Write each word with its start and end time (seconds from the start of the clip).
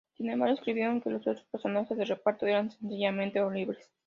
Sin 0.17 0.31
embargo, 0.31 0.55
escribieron 0.55 0.99
que 0.99 1.11
los 1.11 1.21
otros 1.27 1.45
personajes 1.51 1.95
de 1.95 2.05
reparto 2.05 2.47
eran 2.47 2.71
"sencillamente 2.71 3.39
horribles". 3.39 3.91